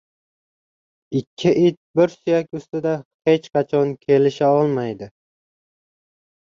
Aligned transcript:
•Ikki 1.19 1.51
it 1.67 1.77
bir 1.99 2.13
suyak 2.15 2.59
ustida 2.61 2.95
hech 3.31 3.53
qachon 3.59 3.95
kelisha 4.09 4.53
olmaydi. 4.59 5.13